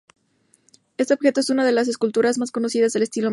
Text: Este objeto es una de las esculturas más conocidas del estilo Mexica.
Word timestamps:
Este 0.97 1.13
objeto 1.13 1.41
es 1.41 1.51
una 1.51 1.63
de 1.63 1.71
las 1.73 1.87
esculturas 1.87 2.39
más 2.39 2.49
conocidas 2.49 2.91
del 2.93 3.03
estilo 3.03 3.27
Mexica. 3.27 3.29